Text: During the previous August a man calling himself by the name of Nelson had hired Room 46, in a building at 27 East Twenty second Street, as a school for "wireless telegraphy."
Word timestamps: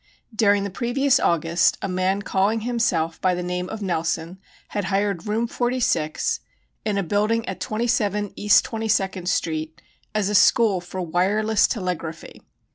During 0.35 0.63
the 0.63 0.71
previous 0.71 1.19
August 1.19 1.77
a 1.79 1.87
man 1.87 2.23
calling 2.23 2.61
himself 2.61 3.21
by 3.21 3.35
the 3.35 3.43
name 3.43 3.69
of 3.69 3.83
Nelson 3.83 4.39
had 4.69 4.85
hired 4.85 5.27
Room 5.27 5.45
46, 5.45 6.39
in 6.83 6.97
a 6.97 7.03
building 7.03 7.47
at 7.47 7.59
27 7.59 8.33
East 8.35 8.65
Twenty 8.65 8.87
second 8.87 9.29
Street, 9.29 9.79
as 10.15 10.27
a 10.27 10.33
school 10.33 10.81
for 10.81 11.01
"wireless 11.03 11.67
telegraphy." 11.67 12.41